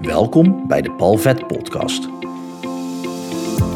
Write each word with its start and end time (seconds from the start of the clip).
Welkom 0.00 0.66
bij 0.68 0.82
de 0.82 0.92
Palvet 0.92 1.46
Podcast. 1.46 2.08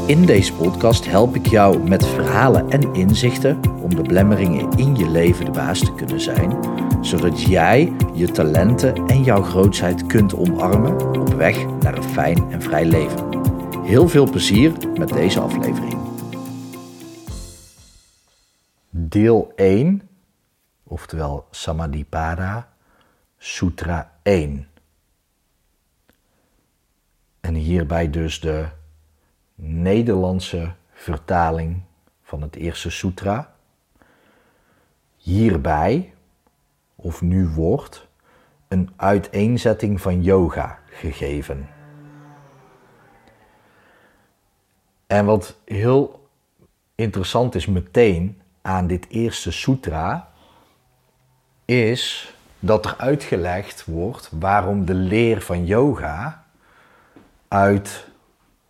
In 0.06 0.26
deze 0.26 0.54
podcast 0.54 1.06
help 1.06 1.34
ik 1.34 1.46
jou 1.46 1.88
met 1.88 2.06
verhalen 2.06 2.70
en 2.70 2.94
inzichten 2.94 3.60
om 3.82 3.94
de 3.94 4.02
blemmeringen 4.02 4.70
in 4.70 4.96
je 4.96 5.08
leven 5.10 5.44
de 5.44 5.50
baas 5.50 5.78
te 5.78 5.94
kunnen 5.94 6.20
zijn, 6.20 6.58
zodat 7.00 7.42
jij 7.42 7.92
je 8.14 8.30
talenten 8.30 9.06
en 9.06 9.22
jouw 9.22 9.42
grootheid 9.42 10.06
kunt 10.06 10.34
omarmen 10.34 11.20
op 11.20 11.34
weg 11.34 11.66
naar 11.66 11.96
een 11.96 12.02
fijn 12.02 12.50
en 12.50 12.62
vrij 12.62 12.84
leven. 12.84 13.42
Heel 13.82 14.08
veel 14.08 14.30
plezier 14.30 14.72
met 14.98 15.08
deze 15.08 15.40
aflevering. 15.40 15.98
Deel 18.90 19.52
1, 19.56 20.08
oftewel 20.84 21.46
Samadhipada, 21.50 22.68
Sutra 23.38 24.12
1. 24.22 24.66
En 27.44 27.54
hierbij 27.54 28.10
dus 28.10 28.40
de 28.40 28.66
Nederlandse 29.54 30.72
vertaling 30.92 31.82
van 32.22 32.42
het 32.42 32.56
eerste 32.56 32.90
sutra. 32.90 33.54
Hierbij, 35.16 36.14
of 36.94 37.22
nu 37.22 37.48
wordt, 37.48 38.06
een 38.68 38.92
uiteenzetting 38.96 40.00
van 40.00 40.22
yoga 40.22 40.78
gegeven. 40.86 41.68
En 45.06 45.24
wat 45.24 45.56
heel 45.64 46.28
interessant 46.94 47.54
is 47.54 47.66
meteen 47.66 48.40
aan 48.62 48.86
dit 48.86 49.08
eerste 49.08 49.52
sutra, 49.52 50.32
is 51.64 52.34
dat 52.58 52.84
er 52.84 52.96
uitgelegd 52.96 53.84
wordt 53.84 54.30
waarom 54.32 54.84
de 54.84 54.94
leer 54.94 55.42
van 55.42 55.66
yoga 55.66 56.43
uit 57.48 58.06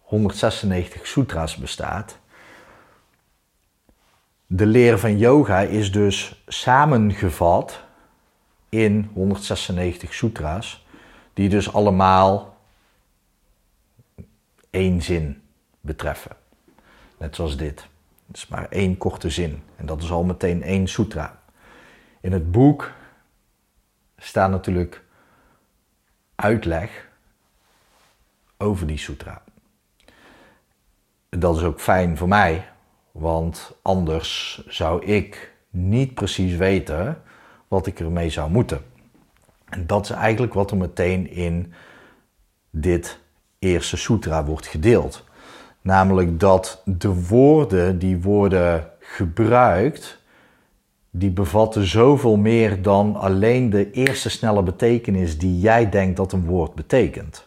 196 0.00 1.06
sutra's 1.06 1.56
bestaat. 1.56 2.18
De 4.46 4.66
leer 4.66 4.98
van 4.98 5.18
yoga 5.18 5.60
is 5.60 5.92
dus 5.92 6.42
samengevat 6.46 7.82
in 8.68 9.10
196 9.14 10.14
sutra's, 10.14 10.86
die 11.32 11.48
dus 11.48 11.72
allemaal 11.72 12.56
één 14.70 15.02
zin 15.02 15.42
betreffen. 15.80 16.36
Net 17.18 17.34
zoals 17.36 17.56
dit. 17.56 17.86
Het 18.26 18.36
is 18.36 18.46
maar 18.46 18.68
één 18.68 18.96
korte 18.96 19.30
zin 19.30 19.62
en 19.76 19.86
dat 19.86 20.02
is 20.02 20.10
al 20.10 20.24
meteen 20.24 20.62
één 20.62 20.88
sutra. 20.88 21.42
In 22.20 22.32
het 22.32 22.50
boek 22.50 22.92
staat 24.16 24.50
natuurlijk 24.50 25.04
uitleg 26.34 27.08
over 28.58 28.86
die 28.86 28.98
sutra. 28.98 29.42
Dat 31.28 31.56
is 31.56 31.62
ook 31.62 31.80
fijn 31.80 32.16
voor 32.16 32.28
mij, 32.28 32.68
want 33.12 33.76
anders 33.82 34.62
zou 34.68 35.04
ik 35.04 35.52
niet 35.70 36.14
precies 36.14 36.56
weten 36.56 37.22
wat 37.68 37.86
ik 37.86 38.00
ermee 38.00 38.30
zou 38.30 38.50
moeten. 38.50 38.80
En 39.64 39.86
dat 39.86 40.04
is 40.04 40.10
eigenlijk 40.10 40.54
wat 40.54 40.70
er 40.70 40.76
meteen 40.76 41.30
in 41.30 41.72
dit 42.70 43.18
eerste 43.58 43.96
sutra 43.96 44.44
wordt 44.44 44.66
gedeeld. 44.66 45.24
Namelijk 45.80 46.40
dat 46.40 46.82
de 46.84 47.26
woorden 47.26 47.98
die 47.98 48.22
worden 48.22 48.90
gebruikt, 48.98 50.22
die 51.10 51.30
bevatten 51.30 51.86
zoveel 51.86 52.36
meer 52.36 52.82
dan 52.82 53.16
alleen 53.16 53.70
de 53.70 53.90
eerste 53.90 54.30
snelle 54.30 54.62
betekenis 54.62 55.38
die 55.38 55.58
jij 55.58 55.90
denkt 55.90 56.16
dat 56.16 56.32
een 56.32 56.44
woord 56.44 56.74
betekent. 56.74 57.46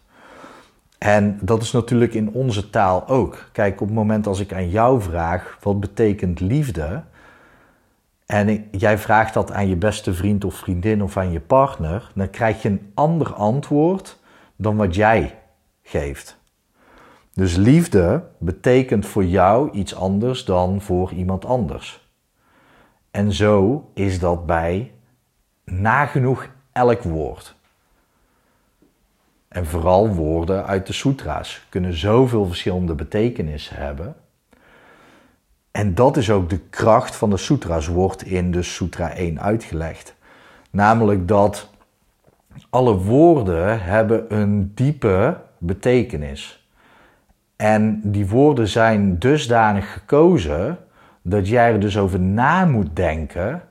En 0.97 1.39
dat 1.41 1.61
is 1.61 1.71
natuurlijk 1.71 2.13
in 2.13 2.29
onze 2.29 2.69
taal 2.69 3.07
ook. 3.07 3.49
Kijk, 3.51 3.81
op 3.81 3.87
het 3.87 3.95
moment 3.95 4.27
als 4.27 4.39
ik 4.39 4.53
aan 4.53 4.69
jou 4.69 5.01
vraag 5.01 5.57
wat 5.61 5.79
betekent 5.79 6.39
liefde, 6.39 7.03
en 8.25 8.67
jij 8.71 8.97
vraagt 8.97 9.33
dat 9.33 9.51
aan 9.51 9.67
je 9.67 9.75
beste 9.75 10.13
vriend 10.13 10.45
of 10.45 10.55
vriendin 10.55 11.03
of 11.03 11.17
aan 11.17 11.31
je 11.31 11.39
partner, 11.39 12.11
dan 12.15 12.29
krijg 12.29 12.61
je 12.61 12.69
een 12.69 12.91
ander 12.93 13.33
antwoord 13.33 14.19
dan 14.55 14.75
wat 14.75 14.95
jij 14.95 15.39
geeft. 15.81 16.37
Dus 17.33 17.55
liefde 17.55 18.23
betekent 18.37 19.05
voor 19.05 19.25
jou 19.25 19.71
iets 19.71 19.95
anders 19.95 20.45
dan 20.45 20.81
voor 20.81 21.11
iemand 21.11 21.45
anders. 21.45 22.09
En 23.11 23.33
zo 23.33 23.85
is 23.93 24.19
dat 24.19 24.45
bij 24.45 24.91
nagenoeg 25.65 26.47
elk 26.71 27.01
woord. 27.01 27.56
En 29.47 29.65
vooral 29.65 30.09
woorden 30.09 30.65
uit 30.65 30.87
de 30.87 30.93
sutra's 30.93 31.65
kunnen 31.69 31.97
zoveel 31.97 32.45
verschillende 32.45 32.95
betekenissen 32.95 33.75
hebben. 33.75 34.15
En 35.71 35.95
dat 35.95 36.17
is 36.17 36.31
ook 36.31 36.49
de 36.49 36.59
kracht 36.59 37.15
van 37.15 37.29
de 37.29 37.37
sutra's, 37.37 37.87
wordt 37.87 38.23
in 38.23 38.51
de 38.51 38.61
Sutra 38.61 39.11
1 39.11 39.41
uitgelegd. 39.41 40.15
Namelijk 40.69 41.27
dat 41.27 41.69
alle 42.69 42.95
woorden 42.97 43.83
hebben 43.83 44.35
een 44.35 44.71
diepe 44.75 45.37
betekenis. 45.57 46.67
En 47.55 48.01
die 48.03 48.27
woorden 48.27 48.67
zijn 48.67 49.19
dusdanig 49.19 49.93
gekozen 49.93 50.77
dat 51.21 51.47
jij 51.47 51.71
er 51.71 51.79
dus 51.79 51.97
over 51.97 52.19
na 52.19 52.65
moet 52.65 52.95
denken 52.95 53.61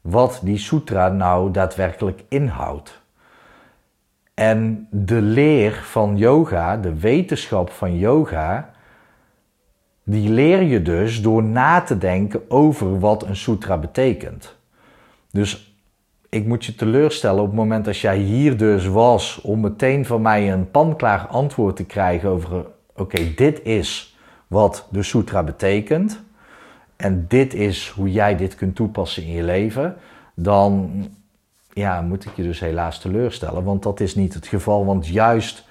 wat 0.00 0.40
die 0.42 0.58
sutra 0.58 1.08
nou 1.08 1.50
daadwerkelijk 1.50 2.24
inhoudt. 2.28 3.02
En 4.34 4.88
de 4.90 5.20
leer 5.22 5.72
van 5.72 6.16
yoga, 6.16 6.76
de 6.76 6.98
wetenschap 6.98 7.70
van 7.70 7.98
yoga, 7.98 8.70
die 10.04 10.30
leer 10.30 10.62
je 10.62 10.82
dus 10.82 11.22
door 11.22 11.42
na 11.42 11.80
te 11.80 11.98
denken 11.98 12.50
over 12.50 12.98
wat 12.98 13.22
een 13.22 13.36
sutra 13.36 13.78
betekent. 13.78 14.56
Dus 15.30 15.76
ik 16.28 16.46
moet 16.46 16.64
je 16.64 16.74
teleurstellen 16.74 17.40
op 17.40 17.46
het 17.46 17.56
moment 17.56 17.84
dat 17.84 17.98
jij 17.98 18.18
hier 18.18 18.56
dus 18.56 18.86
was 18.86 19.40
om 19.40 19.60
meteen 19.60 20.06
van 20.06 20.22
mij 20.22 20.52
een 20.52 20.70
panklaar 20.70 21.26
antwoord 21.26 21.76
te 21.76 21.84
krijgen 21.84 22.28
over, 22.28 22.66
oké, 22.96 23.34
dit 23.34 23.62
is 23.62 24.16
wat 24.46 24.88
de 24.90 25.02
sutra 25.02 25.42
betekent 25.42 26.22
en 26.96 27.24
dit 27.28 27.54
is 27.54 27.88
hoe 27.88 28.12
jij 28.12 28.36
dit 28.36 28.54
kunt 28.54 28.76
toepassen 28.76 29.22
in 29.22 29.32
je 29.32 29.42
leven, 29.42 29.96
dan 30.34 30.90
ja, 31.74 32.00
moet 32.00 32.24
ik 32.24 32.36
je 32.36 32.42
dus 32.42 32.60
helaas 32.60 32.98
teleurstellen, 32.98 33.64
want 33.64 33.82
dat 33.82 34.00
is 34.00 34.14
niet 34.14 34.34
het 34.34 34.46
geval. 34.46 34.86
Want 34.86 35.06
juist 35.06 35.64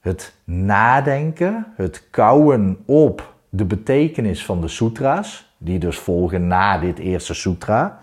het 0.00 0.34
nadenken, 0.44 1.72
het 1.76 2.10
kouwen 2.10 2.82
op 2.84 3.34
de 3.48 3.64
betekenis 3.64 4.44
van 4.44 4.60
de 4.60 4.68
sutra's, 4.68 5.52
die 5.58 5.78
dus 5.78 5.98
volgen 5.98 6.46
na 6.46 6.78
dit 6.78 6.98
eerste 6.98 7.34
sutra, 7.34 8.00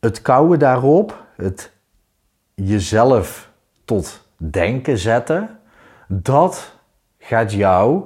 het 0.00 0.22
kouwen 0.22 0.58
daarop, 0.58 1.24
het 1.36 1.72
jezelf 2.54 3.50
tot 3.84 4.28
denken 4.36 4.98
zetten, 4.98 5.58
dat 6.06 6.74
gaat 7.18 7.52
jou 7.52 8.04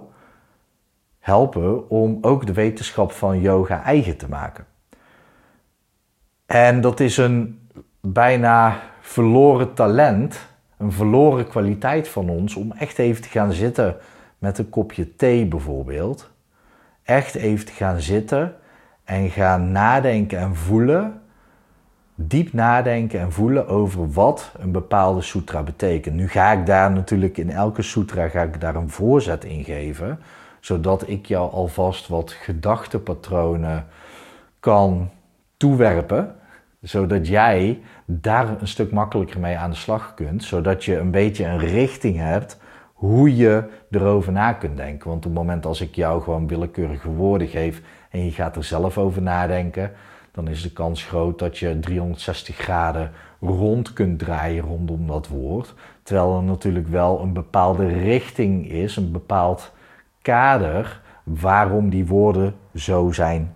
helpen 1.19 1.91
om 1.91 2.19
ook 2.21 2.47
de 2.47 2.53
wetenschap 2.53 3.13
van 3.13 3.41
yoga 3.41 3.83
eigen 3.83 4.17
te 4.17 4.29
maken. 4.29 4.67
En 6.47 6.81
dat 6.81 7.01
is 7.01 7.17
een 7.17 7.69
bijna 8.01 8.81
verloren 9.01 9.75
talent, 9.75 10.39
een 10.77 10.93
verloren 10.93 11.49
kwaliteit 11.49 12.09
van 12.09 12.29
ons 12.29 12.55
om 12.55 12.73
echt 12.73 12.99
even 12.99 13.23
te 13.23 13.29
gaan 13.29 13.53
zitten 13.53 13.97
met 14.39 14.59
een 14.59 14.69
kopje 14.69 15.17
thee 15.17 15.47
bijvoorbeeld. 15.47 16.31
Echt 17.03 17.35
even 17.35 17.67
te 17.67 17.73
gaan 17.73 18.01
zitten 18.01 18.55
en 19.05 19.31
gaan 19.31 19.73
nadenken 19.73 20.39
en 20.39 20.57
voelen, 20.57 21.21
diep 22.15 22.53
nadenken 22.53 23.21
en 23.21 23.33
voelen 23.33 23.69
over 23.69 24.13
wat 24.13 24.53
een 24.59 24.73
bepaalde 24.73 25.23
sutra 25.23 25.63
betekent. 25.63 26.15
Nu 26.15 26.29
ga 26.29 26.53
ik 26.53 26.67
daar 26.67 26.93
natuurlijk 26.93 27.39
in 27.39 27.51
elke 27.51 27.83
sutra 27.83 28.29
ga 28.29 28.43
ik 28.43 28.61
daar 28.61 28.75
een 28.75 28.91
voorzet 28.91 29.45
in 29.45 29.65
geven, 29.65 30.19
zodat 30.61 31.09
ik 31.09 31.27
jou 31.27 31.53
alvast 31.53 32.09
wat 32.09 32.31
gedachtepatronen 32.31 33.87
kan 34.61 35.11
toewerpen, 35.57 36.36
zodat 36.89 37.27
jij 37.27 37.81
daar 38.05 38.61
een 38.61 38.69
stuk 38.69 38.93
makkelijker 38.93 39.41
mee 39.41 39.57
aan 39.57 39.71
de 39.71 39.77
slag 39.77 40.15
kunt, 40.15 40.45
zodat 40.45 40.85
je 40.85 40.97
een 40.97 41.11
beetje 41.11 41.45
een 41.45 41.59
richting 41.59 42.17
hebt 42.17 42.59
hoe 42.93 43.37
je 43.37 43.65
erover 43.91 44.33
na 44.33 44.53
kunt 44.53 44.77
denken. 44.77 45.09
Want 45.09 45.27
op 45.27 45.33
het 45.35 45.41
moment 45.41 45.67
als 45.67 45.81
ik 45.81 45.95
jou 45.95 46.23
gewoon 46.23 46.49
willekeurige 46.49 47.11
woorden 47.11 47.49
geef 47.49 47.83
en 48.11 48.25
je 48.25 48.31
gaat 48.31 48.57
er 48.57 48.65
zelf 48.65 48.99
over 48.99 49.23
nadenken, 49.23 49.93
dan 50.33 50.49
is 50.49 50.63
de 50.63 50.73
kans 50.73 51.05
groot 51.05 51.39
dat 51.39 51.59
je 51.59 51.79
360 51.81 52.57
graden 52.57 53.11
rond 53.41 53.93
kunt 53.93 54.19
draaien 54.19 54.65
rondom 54.65 55.07
dat 55.07 55.29
woord. 55.29 55.75
Terwijl 56.03 56.37
er 56.37 56.43
natuurlijk 56.43 56.89
wel 56.89 57.21
een 57.21 57.33
bepaalde 57.33 57.87
richting 57.87 58.71
is, 58.71 58.97
een 58.97 59.13
bepaald 59.13 59.73
kader 60.23 61.01
waarom 61.23 61.91
die 61.91 62.07
woorden 62.07 62.55
zo 62.75 63.13
zijn 63.13 63.55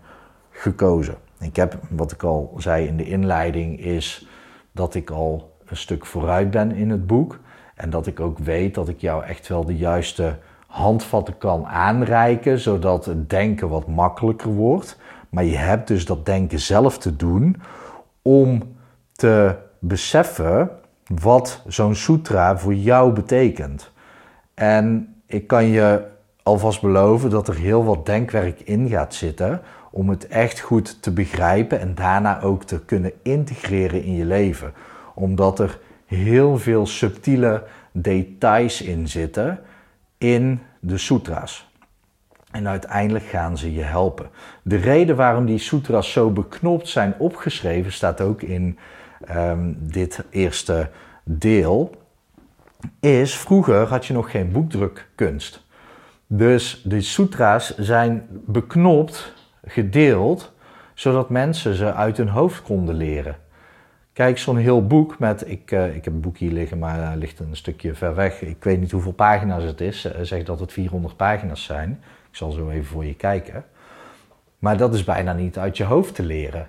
gekozen. 0.51 1.15
Ik 1.41 1.57
heb, 1.57 1.79
wat 1.91 2.13
ik 2.13 2.23
al 2.23 2.55
zei 2.57 2.87
in 2.87 2.97
de 2.97 3.05
inleiding, 3.05 3.81
is 3.81 4.27
dat 4.73 4.95
ik 4.95 5.11
al 5.11 5.57
een 5.67 5.77
stuk 5.77 6.07
vooruit 6.07 6.51
ben 6.51 6.73
in 6.73 6.91
het 6.91 7.07
boek. 7.07 7.39
En 7.75 7.91
dat 7.91 8.07
ik 8.07 8.21
ook 8.21 8.39
weet 8.39 8.75
dat 8.75 8.89
ik 8.89 9.01
jou 9.01 9.25
echt 9.25 9.49
wel 9.49 9.65
de 9.65 9.77
juiste 9.77 10.39
handvatten 10.67 11.39
kan 11.39 11.67
aanreiken, 11.67 12.59
zodat 12.59 13.05
het 13.05 13.31
denken 13.31 13.69
wat 13.69 13.87
makkelijker 13.87 14.51
wordt. 14.51 14.99
Maar 15.29 15.45
je 15.45 15.57
hebt 15.57 15.89
dus 15.89 16.05
dat 16.05 16.27
denken 16.27 16.61
zelf 16.61 16.99
te 16.99 17.17
doen 17.17 17.57
om 18.23 18.77
te 19.13 19.57
beseffen 19.79 20.71
wat 21.21 21.63
zo'n 21.67 21.95
sutra 21.95 22.59
voor 22.59 22.75
jou 22.75 23.13
betekent. 23.13 23.93
En 24.55 25.15
ik 25.27 25.47
kan 25.47 25.65
je 25.65 26.07
alvast 26.43 26.81
beloven 26.81 27.31
dat 27.31 27.49
er 27.49 27.57
heel 27.57 27.85
wat 27.85 28.07
denkwerk 28.07 28.61
in 28.61 28.89
gaat 28.89 29.15
zitten 29.15 29.61
om 29.91 30.09
het 30.09 30.27
echt 30.27 30.61
goed 30.61 31.03
te 31.03 31.11
begrijpen 31.11 31.81
en 31.81 31.95
daarna 31.95 32.41
ook 32.41 32.65
te 32.65 32.85
kunnen 32.85 33.13
integreren 33.23 34.03
in 34.03 34.15
je 34.15 34.25
leven. 34.25 34.73
Omdat 35.15 35.59
er 35.59 35.79
heel 36.07 36.59
veel 36.59 36.87
subtiele 36.87 37.63
details 37.93 38.83
in 38.83 39.09
zitten 39.09 39.61
in 40.19 40.61
de 40.81 40.99
sutra's. 40.99 41.69
En 42.51 42.69
uiteindelijk 42.69 43.25
gaan 43.25 43.59
ze 43.59 43.75
je 43.75 43.83
helpen. 43.83 44.31
De 44.63 44.77
reden 44.77 45.17
waarom 45.17 45.47
die 45.47 45.59
sutra's 45.59 46.13
zo 46.13 46.31
beknopt 46.31 46.89
zijn 46.89 47.15
opgeschreven 47.19 47.93
staat 47.93 48.21
ook 48.21 48.43
in 48.43 48.79
um, 49.37 49.77
dit 49.81 50.25
eerste 50.31 50.91
deel. 51.25 51.95
Is 53.01 53.37
vroeger 53.37 53.87
had 53.87 54.07
je 54.07 54.13
nog 54.13 54.31
geen 54.31 54.53
boekdrukkunst. 54.53 55.65
Dus 56.27 56.83
de 56.85 57.01
sutra's 57.01 57.77
zijn 57.79 58.27
beknopt, 58.31 59.35
gedeeld, 59.71 60.53
zodat 60.95 61.31
mensen 61.31 61.75
ze 61.75 61.93
uit 61.93 62.17
hun 62.17 62.29
hoofd 62.29 62.63
konden 62.63 62.95
leren. 62.95 63.37
Kijk, 64.13 64.39
zo'n 64.39 64.57
heel 64.57 64.87
boek 64.87 65.19
met, 65.19 65.51
ik, 65.51 65.71
uh, 65.71 65.95
ik 65.97 66.05
heb 66.05 66.15
een 66.15 66.21
boek 66.21 66.37
hier 66.37 66.53
liggen, 66.53 66.79
maar 66.79 67.07
hij 67.07 67.17
ligt 67.17 67.39
een 67.39 67.57
stukje 67.57 67.95
ver 67.95 68.15
weg. 68.15 68.43
Ik 68.43 68.65
weet 68.65 68.81
niet 68.81 68.91
hoeveel 68.91 69.13
pagina's 69.13 69.63
het 69.63 69.81
is. 69.81 70.07
Uh, 70.07 70.13
zeg 70.23 70.45
dat 70.45 70.61
het 70.61 70.73
400 70.73 71.17
pagina's 71.17 71.65
zijn. 71.65 71.91
Ik 72.31 72.37
zal 72.37 72.51
zo 72.51 72.71
even 72.71 72.85
voor 72.85 73.05
je 73.05 73.15
kijken. 73.15 73.65
Maar 74.59 74.77
dat 74.77 74.95
is 74.95 75.05
bijna 75.05 75.33
niet 75.33 75.59
uit 75.59 75.77
je 75.77 75.85
hoofd 75.85 76.15
te 76.15 76.23
leren. 76.23 76.69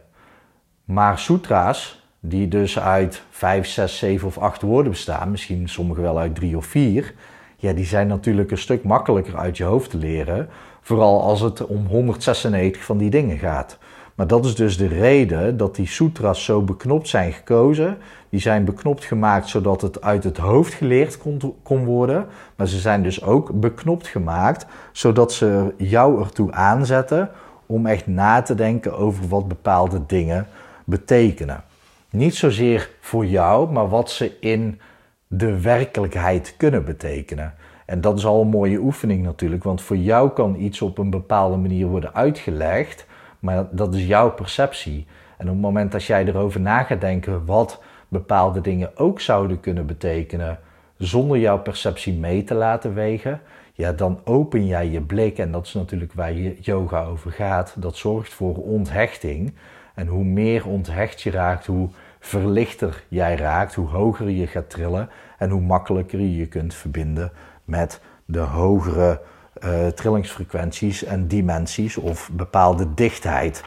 Maar 0.86 1.20
sutra's, 1.20 2.04
die 2.20 2.48
dus 2.48 2.80
uit 2.80 3.24
5, 3.30 3.68
6, 3.68 3.98
7 3.98 4.28
of 4.28 4.38
8 4.38 4.62
woorden 4.62 4.92
bestaan, 4.92 5.32
misschien 5.32 5.70
sommige 5.70 6.02
wel 6.02 6.20
uit 6.20 6.36
3 6.36 6.58
of 6.58 6.66
4, 6.66 7.14
ja, 7.58 7.74
die 7.74 7.86
zijn 7.86 8.08
natuurlijk 8.08 8.52
een 8.52 8.58
stuk 8.58 8.84
makkelijker 8.84 9.38
uit 9.38 9.58
je 9.58 9.64
hoofd 9.64 9.90
te 9.90 9.98
leren. 9.98 10.50
Vooral 10.82 11.22
als 11.22 11.42
het 11.42 11.66
om 11.66 11.86
196 11.86 12.84
van 12.84 12.98
die 12.98 13.10
dingen 13.10 13.38
gaat. 13.38 13.78
Maar 14.16 14.28
dat 14.28 14.46
is 14.46 14.56
dus 14.56 14.78
de 14.78 14.88
reden 14.88 15.58
dat 15.58 15.76
die 15.76 15.88
sutras 15.88 16.44
zo 16.44 16.62
beknopt 16.62 17.08
zijn 17.08 17.34
gekozen. 17.34 17.98
Die 18.30 18.40
zijn 18.40 18.66
beknopt 18.66 19.04
gemaakt 19.04 19.50
zodat 19.50 19.82
het 19.82 20.02
uit 20.02 20.24
het 20.24 20.38
hoofd 20.38 20.74
geleerd 20.74 21.18
kon, 21.18 21.56
kon 21.64 21.86
worden. 21.86 22.26
Maar 22.56 22.68
ze 22.68 22.80
zijn 22.80 23.04
dus 23.04 23.24
ook 23.24 23.60
beknopt 23.60 24.08
gemaakt 24.08 24.66
zodat 24.92 25.34
ze 25.34 25.74
jou 25.78 26.22
ertoe 26.22 26.52
aanzetten 26.52 27.30
om 27.66 27.86
echt 27.86 28.08
na 28.08 28.42
te 28.42 28.56
denken 28.56 28.98
over 28.98 29.28
wat 29.28 29.48
bepaalde 29.48 30.02
dingen 30.08 30.48
betekenen. 30.84 31.64
Niet 32.10 32.36
zozeer 32.36 32.90
voor 33.00 33.26
jou, 33.26 33.72
maar 33.72 33.90
wat 33.90 34.12
ze 34.12 34.38
in 34.40 34.80
de 35.28 35.62
werkelijkheid 35.62 36.54
kunnen 36.58 36.86
betekenen. 36.86 37.54
En 37.92 38.02
dat 38.02 38.18
is 38.18 38.26
al 38.26 38.42
een 38.42 38.48
mooie 38.48 38.80
oefening 38.80 39.24
natuurlijk, 39.24 39.64
want 39.64 39.82
voor 39.82 39.98
jou 39.98 40.30
kan 40.30 40.56
iets 40.56 40.82
op 40.82 40.98
een 40.98 41.10
bepaalde 41.10 41.58
manier 41.58 41.88
worden 41.88 42.14
uitgelegd, 42.14 43.06
maar 43.40 43.68
dat 43.72 43.96
is 43.96 44.06
jouw 44.06 44.32
perceptie. 44.32 45.06
En 45.38 45.46
op 45.46 45.54
het 45.54 45.62
moment 45.62 45.92
dat 45.92 46.04
jij 46.04 46.26
erover 46.26 46.62
na 46.62 46.84
gaat 46.84 47.02
denken 47.02 47.46
wat 47.46 47.82
bepaalde 48.08 48.62
dingen 48.62 48.98
ook 48.98 49.20
zouden 49.20 49.60
kunnen 49.60 49.86
betekenen, 49.86 50.60
zonder 50.98 51.38
jouw 51.38 51.60
perceptie 51.60 52.14
mee 52.14 52.44
te 52.44 52.54
laten 52.54 52.94
wegen, 52.94 53.42
ja, 53.74 53.92
dan 53.92 54.20
open 54.24 54.66
jij 54.66 54.90
je 54.90 55.02
blik. 55.02 55.38
En 55.38 55.52
dat 55.52 55.66
is 55.66 55.74
natuurlijk 55.74 56.14
waar 56.14 56.34
je 56.34 56.58
yoga 56.62 57.04
over 57.04 57.32
gaat. 57.32 57.76
Dat 57.78 57.96
zorgt 57.96 58.34
voor 58.34 58.56
onthechting. 58.56 59.54
En 59.96 60.08
hoe 60.08 60.24
meer 60.24 60.68
onthecht 60.68 61.22
je 61.22 61.32
raakt, 61.32 61.66
hoe 61.66 61.90
verlichter 62.20 63.04
jij 63.08 63.36
raakt, 63.36 63.74
hoe 63.74 63.88
hoger 63.88 64.30
je 64.30 64.48
gaat 64.48 64.70
trillen 64.70 65.10
en 65.38 65.50
hoe 65.50 65.62
makkelijker 65.62 66.20
je 66.20 66.36
je 66.36 66.48
kunt 66.48 66.74
verbinden 66.74 67.32
met 67.72 68.00
de 68.26 68.40
hogere 68.40 69.22
uh, 69.64 69.88
trillingsfrequenties 69.88 71.04
en 71.04 71.28
dimensies 71.28 71.98
of 71.98 72.30
bepaalde 72.34 72.94
dichtheid. 72.94 73.64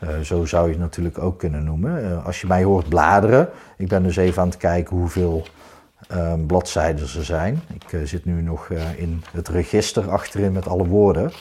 Uh, 0.00 0.18
zo 0.20 0.44
zou 0.44 0.64
je 0.66 0.72
het 0.72 0.80
natuurlijk 0.80 1.18
ook 1.18 1.38
kunnen 1.38 1.64
noemen. 1.64 2.04
Uh, 2.04 2.26
als 2.26 2.40
je 2.40 2.46
mij 2.46 2.64
hoort 2.64 2.88
bladeren, 2.88 3.48
ik 3.76 3.88
ben 3.88 4.02
dus 4.02 4.16
even 4.16 4.42
aan 4.42 4.48
het 4.48 4.56
kijken 4.56 4.96
hoeveel 4.96 5.46
ehm, 6.08 6.46
bladzijden 6.46 7.04
er 7.04 7.24
zijn. 7.24 7.60
Ik 7.72 8.06
zit 8.06 8.24
nu 8.24 8.42
nog 8.42 8.68
in 8.96 9.22
het 9.32 9.48
register 9.48 10.10
achterin 10.10 10.52
met 10.52 10.68
alle 10.68 10.86
woorden. 10.86 11.32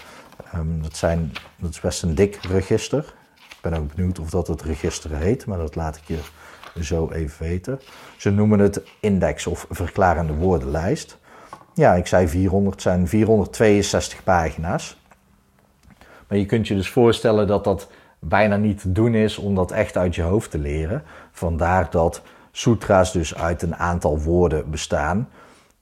Um, 0.56 0.82
dat, 0.82 0.96
zijn, 0.96 1.32
dat 1.58 1.70
is 1.70 1.80
best 1.80 2.04
een 2.04 2.16
dik 2.16 2.36
register. 2.36 3.14
Ik 3.36 3.58
ben 3.62 3.74
ook 3.74 3.96
benieuwd 3.96 4.20
of 4.20 4.30
dat 4.30 4.48
het 4.48 4.62
register 4.62 5.16
heet, 5.16 5.46
maar 5.46 5.58
dat 5.58 5.76
laat 5.76 5.96
ik 5.96 6.04
je 6.06 6.20
zo 6.82 7.10
even 7.12 7.46
weten. 7.46 7.80
Ze 8.18 8.30
noemen 8.30 8.60
het 8.60 8.82
index 9.00 9.48
of 9.48 9.68
verklarende 9.70 10.34
woordenlijst. 10.34 11.18
Ja, 11.74 11.94
ik 11.94 12.08
zei 12.08 12.28
400, 12.28 12.82
zijn 12.82 13.08
462 13.08 14.24
pagina's. 14.24 15.02
Maar 16.28 16.38
je 16.38 16.46
kunt 16.46 16.68
je 16.68 16.76
dus 16.76 16.90
voorstellen 16.90 17.48
dat 17.48 17.64
dat 17.64 17.90
bijna 18.20 18.56
niet 18.56 18.82
te 18.82 18.92
doen 18.92 19.16
is 19.16 19.38
om 19.38 19.56
dat 19.56 19.72
echt 19.72 19.98
uit 19.98 20.16
je 20.16 20.22
hoofd 20.22 20.52
te 20.52 20.58
leren. 20.58 21.04
Vandaar 21.32 21.90
dat 21.90 22.22
sutra's 22.52 23.12
dus 23.12 23.36
uit 23.36 23.62
een 23.62 23.76
aantal 23.76 24.20
woorden 24.20 24.70
bestaan. 24.70 25.30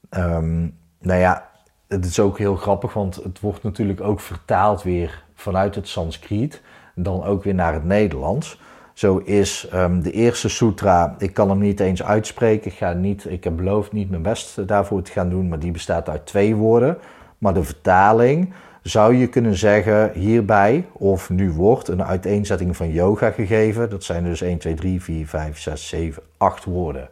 Um, 0.10 0.78
nou 1.00 1.20
ja, 1.20 1.50
het 1.88 2.06
is 2.06 2.20
ook 2.20 2.38
heel 2.38 2.56
grappig, 2.56 2.94
want 2.94 3.16
het 3.16 3.40
wordt 3.40 3.64
natuurlijk 3.64 4.02
ook 4.02 4.20
vertaald 4.20 4.84
weer 4.84 5.24
vanuit 5.34 5.76
het 5.76 5.88
Sanskriet, 5.88 6.62
dan 6.96 7.24
ook 7.24 7.44
weer 7.44 7.56
naar 7.56 7.74
het 7.74 7.84
Nederlands. 7.84 8.60
Zo 8.94 9.18
is 9.18 9.68
um, 9.74 10.02
de 10.02 10.12
eerste 10.12 10.50
sutra, 10.50 11.16
ik 11.18 11.34
kan 11.34 11.50
hem 11.50 11.60
niet 11.60 11.80
eens 11.80 12.04
uitspreken, 12.04 12.72
ik, 12.72 12.78
ga 12.78 12.94
niet, 12.94 13.26
ik 13.30 13.44
heb 13.44 13.56
beloofd 13.56 13.92
niet 13.92 14.10
mijn 14.10 14.22
best 14.22 14.68
daarvoor 14.68 15.02
te 15.02 15.12
gaan 15.12 15.30
doen, 15.30 15.48
maar 15.48 15.60
die 15.60 15.72
bestaat 15.72 16.10
uit 16.10 16.26
twee 16.26 16.56
woorden. 16.56 16.98
Maar 17.38 17.54
de 17.54 17.64
vertaling 17.64 18.54
zou 18.82 19.16
je 19.16 19.28
kunnen 19.28 19.56
zeggen 19.56 20.12
hierbij, 20.14 20.86
of 20.92 21.30
nu 21.30 21.52
wordt 21.52 21.88
een 21.88 22.04
uiteenzetting 22.04 22.78
van 22.78 22.92
yoga 22.92 23.32
gegeven. 23.32 23.90
Dat 23.90 24.04
zijn 24.04 24.24
dus 24.24 24.42
1, 24.42 24.58
2, 24.58 24.74
3, 24.74 25.02
4, 25.02 25.28
5, 25.28 25.60
6, 25.60 25.88
7, 25.88 26.24
8 26.38 26.64
woorden. 26.64 27.10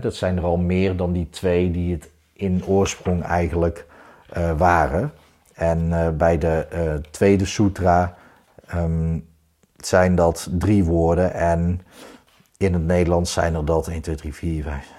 dat 0.00 0.14
zijn 0.14 0.36
er 0.36 0.44
al 0.44 0.56
meer 0.56 0.96
dan 0.96 1.12
die 1.12 1.30
twee 1.30 1.70
die 1.70 1.92
het 1.92 2.10
in 2.32 2.66
oorsprong 2.66 3.22
eigenlijk 3.22 3.86
uh, 4.36 4.58
waren. 4.58 5.12
En 5.54 5.78
uh, 5.88 6.08
bij 6.08 6.38
de 6.38 6.66
uh, 6.74 6.94
tweede 7.10 7.44
sutra 7.44 8.16
um, 8.74 9.26
zijn 9.86 10.14
dat 10.14 10.48
drie 10.58 10.84
woorden 10.84 11.32
en 11.32 11.80
in 12.56 12.72
het 12.72 12.84
Nederlands 12.84 13.32
zijn 13.32 13.54
er 13.54 13.64
dat 13.64 13.88
1, 13.88 14.00
2, 14.00 14.14
3, 14.14 14.34
4, 14.34 14.62
5, 14.62 14.92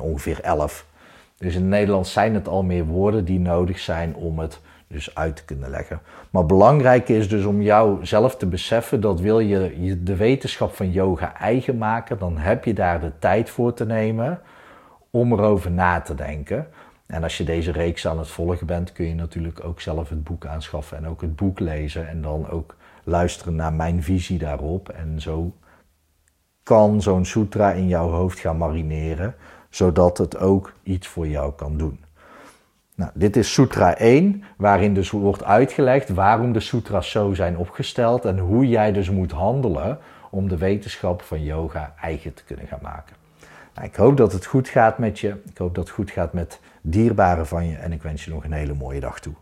ongeveer 0.00 0.40
11. 0.40 0.86
Dus 1.36 1.54
in 1.54 1.60
het 1.60 1.70
Nederlands 1.70 2.12
zijn 2.12 2.34
het 2.34 2.48
al 2.48 2.62
meer 2.62 2.84
woorden 2.84 3.24
die 3.24 3.38
nodig 3.38 3.78
zijn 3.78 4.14
om 4.14 4.38
het 4.38 4.60
dus 4.86 5.14
uit 5.14 5.36
te 5.36 5.44
kunnen 5.44 5.70
leggen. 5.70 6.00
Maar 6.30 6.46
belangrijk 6.46 7.08
is 7.08 7.28
dus 7.28 7.44
om 7.44 7.62
jou 7.62 8.06
zelf 8.06 8.36
te 8.36 8.46
beseffen 8.46 9.00
dat 9.00 9.20
wil 9.20 9.38
je 9.38 10.00
de 10.02 10.16
wetenschap 10.16 10.74
van 10.74 10.90
yoga 10.90 11.36
eigen 11.36 11.78
maken, 11.78 12.18
dan 12.18 12.38
heb 12.38 12.64
je 12.64 12.72
daar 12.72 13.00
de 13.00 13.12
tijd 13.18 13.50
voor 13.50 13.74
te 13.74 13.86
nemen 13.86 14.40
om 15.10 15.32
erover 15.32 15.70
na 15.70 16.00
te 16.00 16.14
denken. 16.14 16.66
En 17.06 17.22
als 17.22 17.38
je 17.38 17.44
deze 17.44 17.72
reeks 17.72 18.06
aan 18.06 18.18
het 18.18 18.28
volgen 18.28 18.66
bent, 18.66 18.92
kun 18.92 19.06
je 19.06 19.14
natuurlijk 19.14 19.64
ook 19.64 19.80
zelf 19.80 20.08
het 20.08 20.24
boek 20.24 20.46
aanschaffen 20.46 20.96
en 20.96 21.06
ook 21.06 21.20
het 21.20 21.36
boek 21.36 21.60
lezen 21.60 22.08
en 22.08 22.22
dan 22.22 22.50
ook 22.50 22.76
luisteren 23.10 23.54
naar 23.54 23.72
mijn 23.72 24.02
visie 24.02 24.38
daarop. 24.38 24.88
En 24.88 25.20
zo 25.20 25.54
kan 26.62 27.02
zo'n 27.02 27.24
sutra 27.24 27.72
in 27.72 27.88
jouw 27.88 28.08
hoofd 28.08 28.38
gaan 28.38 28.56
marineren, 28.56 29.34
zodat 29.70 30.18
het 30.18 30.38
ook 30.38 30.72
iets 30.82 31.06
voor 31.06 31.28
jou 31.28 31.52
kan 31.52 31.76
doen. 31.76 32.04
Nou, 32.94 33.12
dit 33.14 33.36
is 33.36 33.52
Sutra 33.52 33.96
1, 33.96 34.42
waarin 34.56 34.94
dus 34.94 35.10
wordt 35.10 35.44
uitgelegd 35.44 36.08
waarom 36.08 36.52
de 36.52 36.60
sutras 36.60 37.10
zo 37.10 37.34
zijn 37.34 37.56
opgesteld 37.56 38.24
en 38.24 38.38
hoe 38.38 38.68
jij 38.68 38.92
dus 38.92 39.10
moet 39.10 39.32
handelen 39.32 39.98
om 40.30 40.48
de 40.48 40.56
wetenschap 40.56 41.22
van 41.22 41.44
yoga 41.44 41.94
eigen 42.00 42.34
te 42.34 42.44
kunnen 42.44 42.66
gaan 42.66 42.82
maken. 42.82 43.16
Nou, 43.74 43.86
ik 43.86 43.94
hoop 43.94 44.16
dat 44.16 44.32
het 44.32 44.46
goed 44.46 44.68
gaat 44.68 44.98
met 44.98 45.18
je. 45.18 45.28
Ik 45.50 45.58
hoop 45.58 45.74
dat 45.74 45.84
het 45.84 45.94
goed 45.94 46.10
gaat 46.10 46.32
met 46.32 46.60
dierbaren 46.80 47.46
van 47.46 47.66
je 47.66 47.76
en 47.76 47.92
ik 47.92 48.02
wens 48.02 48.24
je 48.24 48.30
nog 48.30 48.44
een 48.44 48.52
hele 48.52 48.74
mooie 48.74 49.00
dag 49.00 49.20
toe. 49.20 49.34